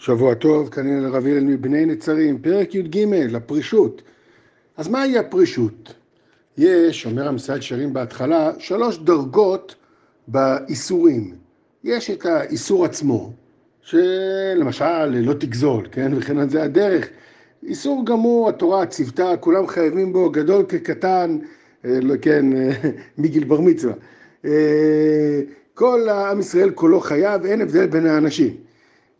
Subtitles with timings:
[0.00, 3.06] שבוע טוב, כנראה לרב הלל מבני נצרים, פרק י"ג,
[3.36, 4.02] הפרישות.
[4.76, 5.94] אז מהי הפרישות?
[6.58, 9.74] יש, אומר המסעד שרים בהתחלה, שלוש דרגות
[10.28, 11.34] באיסורים.
[11.84, 13.32] יש את האיסור עצמו,
[13.82, 17.08] שלמשל לא תגזול, כן, וכן על זה הדרך.
[17.62, 21.38] איסור גמור, התורה ציוותה, כולם חייבים בו, גדול כקטן,
[21.84, 22.46] אה, לא, כן,
[23.18, 23.94] מגיל בר מצווה.
[24.44, 25.40] אה,
[25.74, 28.69] כל עם ישראל כולו חייב, אין הבדל בין האנשים.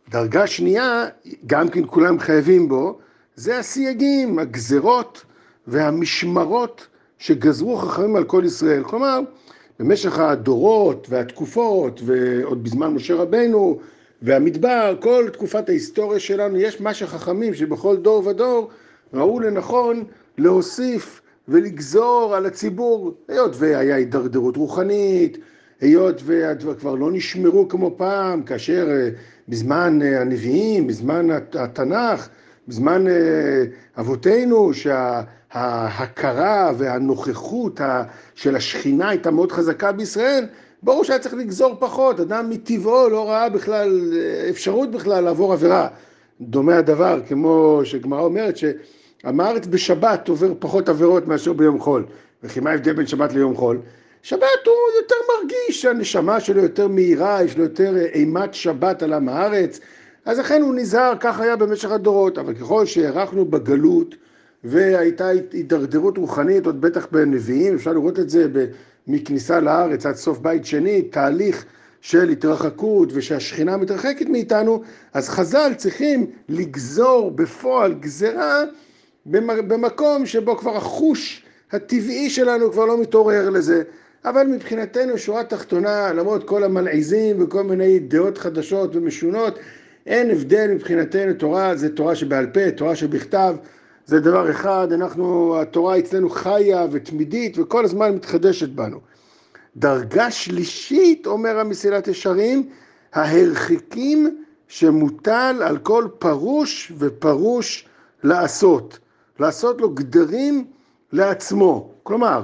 [0.09, 1.05] דרגה שנייה,
[1.45, 2.97] גם כן כולם חייבים בו,
[3.35, 5.23] זה הסייגים, הגזרות
[5.67, 6.87] והמשמרות
[7.17, 8.83] שגזרו חכמים על כל ישראל.
[8.83, 9.19] כלומר,
[9.79, 13.79] במשך הדורות והתקופות, ועוד בזמן משה רבנו
[14.21, 18.69] והמדבר, כל תקופת ההיסטוריה שלנו, יש מה שחכמים שבכל דור ודור
[19.13, 20.03] ראו לנכון
[20.37, 25.37] להוסיף ולגזור על הציבור, היות והיה הידרדרות רוחנית,
[25.81, 29.09] היות והדבר כבר לא נשמרו כמו פעם, כאשר אה,
[29.47, 32.29] בזמן אה, הנביאים, בזמן התנ"ך,
[32.67, 33.63] בזמן אה,
[33.99, 37.81] אבותינו, שההכרה והנוכחות
[38.35, 40.45] של השכינה הייתה מאוד חזקה בישראל,
[40.83, 44.13] ברור שהיה צריך לגזור פחות, אדם מטבעו לא ראה בכלל
[44.49, 45.87] אפשרות בכלל לעבור עבירה.
[46.41, 52.05] דומה הדבר, כמו שגמרא אומרת, שעם בשבת עובר פחות עבירות מאשר ביום חול.
[52.43, 53.79] וכי מה ההבדל בין שבת ליום חול?
[54.23, 59.29] שבת הוא יותר מרגיש, הנשמה שלו יותר מהירה, יש לו יותר אימת שבת על עם
[59.29, 59.79] הארץ,
[60.25, 64.15] אז לכן הוא נזהר, כך היה במשך הדורות, אבל ככל שהארכנו בגלות
[64.63, 68.47] והייתה הידרדרות רוחנית, עוד בטח בנביאים, אפשר לראות את זה
[69.07, 71.65] מכניסה לארץ עד סוף בית שני, תהליך
[72.01, 74.81] של התרחקות ושהשכינה מתרחקת מאיתנו,
[75.13, 78.63] אז חז"ל צריכים לגזור בפועל גזרה
[79.25, 83.83] במקום שבו כבר החוש הטבעי שלנו כבר לא מתעורר לזה.
[84.25, 89.59] אבל מבחינתנו שורה תחתונה, למרות כל המלעיזים וכל מיני דעות חדשות ומשונות,
[90.05, 93.55] אין הבדל מבחינתנו, תורה זה תורה שבעל פה, תורה שבכתב,
[94.05, 98.99] זה דבר אחד, אנחנו, התורה אצלנו חיה ותמידית וכל הזמן מתחדשת בנו.
[99.77, 102.69] דרגה שלישית, אומר המסילת ישרים,
[103.13, 107.87] ההרחיקים שמוטל על כל פרוש ופרוש
[108.23, 108.99] לעשות.
[109.39, 110.65] לעשות לו גדרים
[111.11, 111.93] לעצמו.
[112.03, 112.43] כלומר,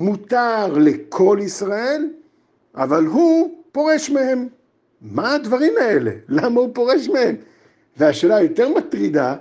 [0.00, 2.08] מותר לכל ישראל,
[2.74, 4.48] אבל הוא פורש מהם.
[5.02, 6.10] מה הדברים האלה?
[6.28, 7.36] למה הוא פורש מהם?
[7.96, 9.36] והשאלה היותר מטרידה,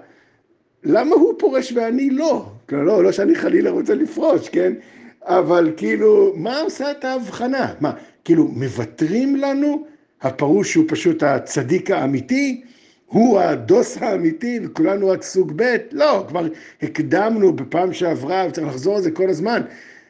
[0.84, 2.45] למה הוא פורש ואני לא?
[2.68, 4.73] כאילו, לא, לא שאני חלילה רוצה לפרוש, כן?
[5.22, 7.74] אבל כאילו, מה עושה את ההבחנה?
[7.79, 7.91] מה,
[8.24, 9.85] כאילו, מוותרים לנו?
[10.22, 12.62] הפרוש הוא פשוט הצדיק האמיתי?
[13.06, 15.75] הוא הדוס האמיתי וכולנו רק סוג ב'?
[15.91, 16.47] לא, כבר
[16.81, 19.62] הקדמנו בפעם שעברה וצריך לחזור על זה כל הזמן.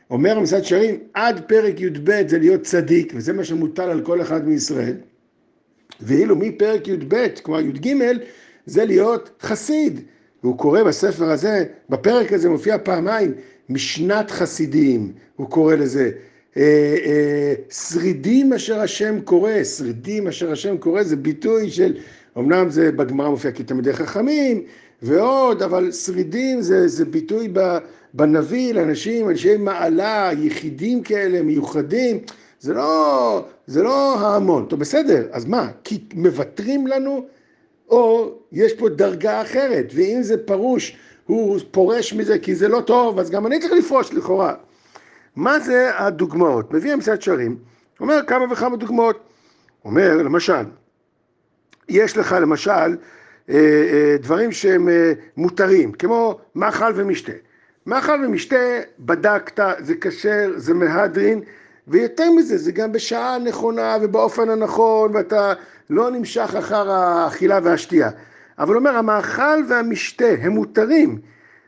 [0.10, 4.48] אומר המסעד שרים, עד פרק י"ב זה להיות צדיק, וזה מה שמוטל על כל אחד
[4.48, 4.96] מישראל.
[6.02, 7.94] ואילו מפרק י"ב, כלומר י"ג,
[8.66, 10.02] זה להיות חסיד.
[10.44, 13.34] והוא קורא בספר הזה, בפרק הזה מופיע פעמיים,
[13.70, 16.12] משנת חסידים, הוא קורא לזה.
[16.58, 16.64] אה,
[17.06, 21.98] אה, שרידים אשר השם קורא, שרידים אשר השם קורא, זה ביטוי של,
[22.38, 24.64] אמנם זה בגמרא מופיע כתלמידי חכמים
[25.02, 27.54] ועוד, אבל שרידים זה, זה ביטוי.
[28.14, 32.20] בנביא לאנשים, אנשי מעלה, יחידים כאלה, מיוחדים,
[32.60, 34.66] זה לא, זה לא ההמון.
[34.66, 35.68] טוב, בסדר, אז מה?
[35.84, 37.26] כי מוותרים לנו,
[37.90, 43.20] או יש פה דרגה אחרת, ואם זה פרוש, הוא פורש מזה כי זה לא טוב,
[43.20, 44.54] אז גם אני צריך לפרוש לכאורה.
[45.36, 46.74] מה זה הדוגמאות?
[46.74, 47.58] מביא המסעד שרים,
[48.00, 49.20] אומר כמה וכמה דוגמאות.
[49.86, 50.64] אומר, למשל,
[51.90, 57.32] יש לך למשל אה, אה, דברים שהם אה, מותרים, כמו מאכל ומשתה.
[57.86, 58.56] מאכל ומשתה,
[59.00, 61.42] בדקת, זה כשר, זה מהדרין,
[61.88, 65.54] ויותר מזה, זה גם בשעה הנכונה ובאופן הנכון, ואתה
[65.90, 68.10] לא נמשך אחר האכילה והשתייה.
[68.60, 71.20] אבל אומר, המאכל והמשתה הם מותרים,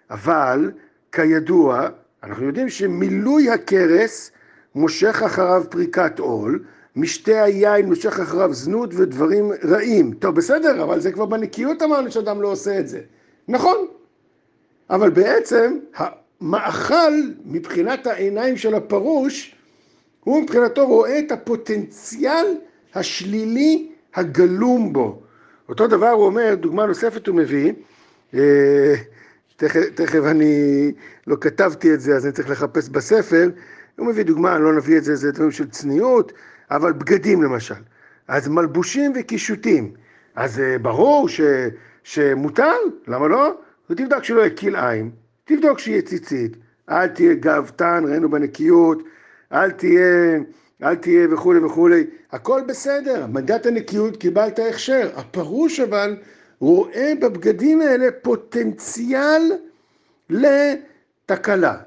[0.09, 0.71] אבל
[1.11, 1.87] כידוע,
[2.23, 4.31] אנחנו יודעים שמילוי הכרס
[4.75, 6.63] מושך אחריו פריקת עול,
[6.95, 10.13] משתה היין מושך אחריו זנות ודברים רעים.
[10.13, 13.01] טוב, בסדר, אבל זה כבר בנקיות אמרנו שאדם לא עושה את זה.
[13.47, 13.87] נכון,
[14.89, 17.13] אבל בעצם המאכל
[17.45, 19.55] מבחינת העיניים של הפרוש,
[20.23, 22.45] הוא מבחינתו רואה את הפוטנציאל
[22.95, 25.21] השלילי הגלום בו.
[25.69, 27.73] אותו דבר הוא אומר, דוגמה נוספת הוא מביא,
[28.33, 28.95] אה,
[29.55, 30.91] תכף, תכף אני
[31.27, 33.49] לא כתבתי את זה אז אני צריך לחפש בספר,
[33.97, 36.31] הוא מביא דוגמה, אני לא נביא את זה, זה דברים של צניעות,
[36.71, 37.81] אבל בגדים למשל.
[38.27, 39.93] אז מלבושים וקישוטים,
[40.35, 41.41] אז אה, ברור ש,
[42.03, 42.75] שמותר,
[43.07, 43.53] למה לא?
[43.89, 45.11] ותבדק שלא יקיל עין,
[45.45, 46.57] תבדוק שיהיה ציצית,
[46.89, 49.03] אל תהיה גאוותן, ראינו בנקיות,
[49.53, 50.39] אל תהיה,
[50.83, 56.17] אל תהיה וכולי וכולי, הכל בסדר, מנדט הנקיות קיבלת הכשר, הפרוש אבל
[56.59, 59.41] רואה בבגדים האלה פוטנציאל
[60.29, 61.77] לתקלה,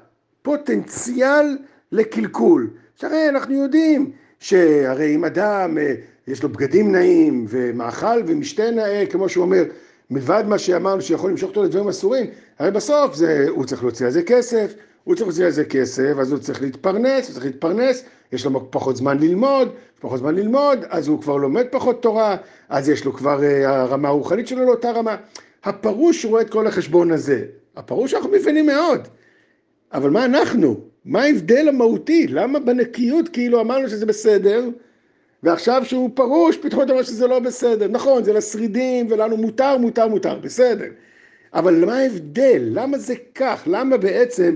[0.41, 1.57] פוטנציאל
[1.91, 2.69] לקלקול.
[2.95, 4.11] שהרי אנחנו יודעים
[4.43, 5.93] שהרי אם אדם אה,
[6.27, 9.63] יש לו בגדים נעים ומאכל ומשתה נאה, כמו שהוא אומר,
[10.09, 12.25] מלבד מה שאמרנו שיכול למשוך אותו לדברים אסורים,
[12.59, 14.73] הרי בסוף זה, הוא צריך להוציא על זה כסף,
[15.03, 18.71] הוא צריך להוציא על זה כסף, אז הוא צריך להתפרנס, הוא צריך להתפרנס, יש לו
[18.71, 19.69] פחות זמן ללמוד,
[19.99, 22.37] פחות זמן ללמוד, אז הוא כבר לומד פחות תורה,
[22.69, 25.15] אז יש לו כבר, אה, הרמה הרוחנית שלו לאותה רמה.
[25.63, 27.45] הפרוש רואה את כל החשבון הזה.
[27.75, 29.07] הפרוש אנחנו מבינים מאוד.
[29.93, 30.92] אבל מה אנחנו?
[31.05, 32.27] מה ההבדל המהותי?
[32.27, 34.69] למה בנקיות כאילו אמרנו שזה בסדר,
[35.43, 37.87] ועכשיו שהוא פרוש, פתאום אתה אומר שזה לא בסדר.
[37.87, 40.87] נכון, זה לשרידים ולנו מותר, מותר, מותר, בסדר.
[41.53, 42.61] אבל מה ההבדל?
[42.71, 43.63] למה זה כך?
[43.67, 44.55] למה בעצם,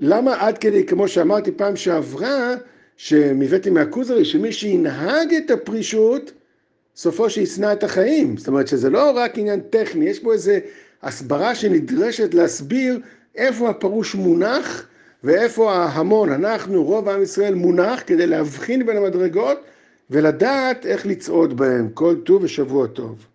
[0.00, 2.54] למה עד כדי, כמו שאמרתי פעם שעברה,
[2.96, 6.32] שמבאתי מהכוזרי, שמי שינהג את הפרישות,
[6.96, 8.36] סופו שישנא את החיים.
[8.36, 10.58] זאת אומרת שזה לא רק עניין טכני, יש פה איזה
[11.02, 13.00] הסברה שנדרשת להסביר
[13.36, 14.86] איפה הפרוש מונח
[15.24, 19.58] ואיפה ההמון, אנחנו, רוב עם ישראל, מונח כדי להבחין בין המדרגות
[20.10, 21.88] ולדעת איך לצעוד בהם.
[21.94, 23.26] כל טוב ושבוע טוב.